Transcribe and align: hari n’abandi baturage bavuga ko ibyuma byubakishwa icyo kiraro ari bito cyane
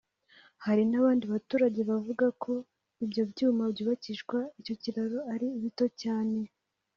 hari 0.65 0.83
n’abandi 0.87 1.25
baturage 1.33 1.79
bavuga 1.89 2.25
ko 2.43 2.53
ibyuma 3.03 3.63
byubakishwa 3.73 4.37
icyo 4.59 4.73
kiraro 4.81 5.19
ari 5.33 5.47
bito 5.61 5.85
cyane 6.03 6.39